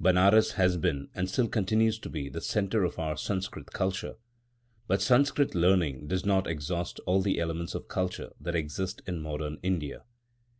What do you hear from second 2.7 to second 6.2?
of our Sanskrit culture. But Sanskrit learning